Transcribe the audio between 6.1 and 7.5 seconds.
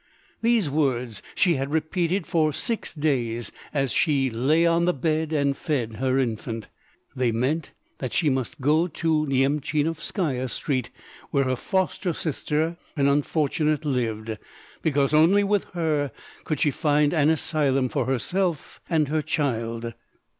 infant. They